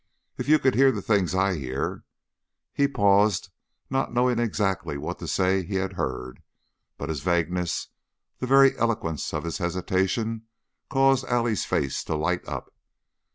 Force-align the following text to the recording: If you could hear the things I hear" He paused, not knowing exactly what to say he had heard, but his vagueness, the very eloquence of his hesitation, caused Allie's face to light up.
If 0.35 0.49
you 0.49 0.57
could 0.57 0.73
hear 0.73 0.91
the 0.91 1.03
things 1.03 1.35
I 1.35 1.53
hear" 1.57 2.05
He 2.73 2.87
paused, 2.87 3.49
not 3.87 4.11
knowing 4.11 4.39
exactly 4.39 4.97
what 4.97 5.19
to 5.19 5.27
say 5.27 5.61
he 5.63 5.75
had 5.75 5.93
heard, 5.93 6.41
but 6.97 7.07
his 7.09 7.21
vagueness, 7.21 7.89
the 8.39 8.47
very 8.47 8.75
eloquence 8.79 9.31
of 9.31 9.43
his 9.43 9.59
hesitation, 9.59 10.47
caused 10.89 11.25
Allie's 11.25 11.65
face 11.65 12.03
to 12.05 12.15
light 12.15 12.43
up. 12.47 12.73